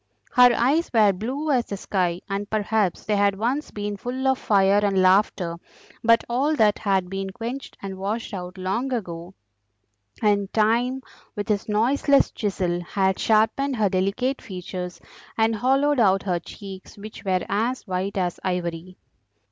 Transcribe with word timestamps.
Her 0.31 0.49
eyes 0.55 0.89
were 0.91 1.13
blue 1.13 1.51
as 1.51 1.67
the 1.67 1.77
sky, 1.77 2.21
and 2.27 2.49
perhaps 2.49 3.05
they 3.05 3.15
had 3.15 3.37
once 3.37 3.69
been 3.69 3.97
full 3.97 4.27
of 4.27 4.39
fire 4.39 4.79
and 4.83 4.99
laughter, 4.99 5.57
but 6.03 6.23
all 6.27 6.55
that 6.55 6.79
had 6.79 7.07
been 7.07 7.29
quenched 7.29 7.77
and 7.83 7.99
washed 7.99 8.33
out 8.33 8.57
long 8.57 8.91
ago, 8.93 9.35
and 10.19 10.51
Time, 10.53 11.03
with 11.35 11.49
his 11.49 11.69
noiseless 11.69 12.31
chisel, 12.31 12.79
had 12.81 13.19
sharpened 13.19 13.75
her 13.75 13.89
delicate 13.89 14.41
features 14.41 14.99
and 15.37 15.55
hollowed 15.57 15.99
out 15.99 16.23
her 16.23 16.39
cheeks, 16.39 16.97
which 16.97 17.23
were 17.23 17.45
as 17.47 17.85
white 17.85 18.17
as 18.17 18.39
ivory. 18.43 18.97